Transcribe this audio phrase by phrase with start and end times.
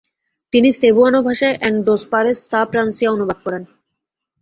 [0.53, 3.63] তিনি সেবুয়ানো ভাষায় এং ডোস পারেস সা প্রানসিয়া অনুবাদ করেন।